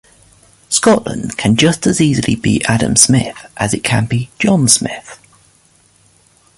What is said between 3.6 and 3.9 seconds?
it